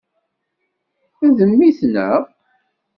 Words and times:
D 1.35 1.37
mmi-tneɣ. 1.51 2.21